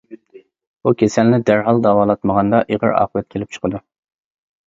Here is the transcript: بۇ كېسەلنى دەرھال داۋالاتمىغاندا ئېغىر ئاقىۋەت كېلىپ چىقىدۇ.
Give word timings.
بۇ 0.87 0.93
كېسەلنى 1.01 1.39
دەرھال 1.49 1.81
داۋالاتمىغاندا 1.87 2.63
ئېغىر 2.73 2.97
ئاقىۋەت 3.01 3.27
كېلىپ 3.35 3.53
چىقىدۇ. 3.59 3.83